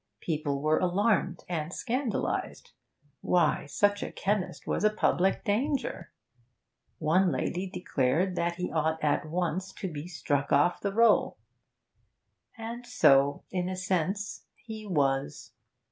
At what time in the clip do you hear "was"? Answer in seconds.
4.65-4.83, 14.87-15.51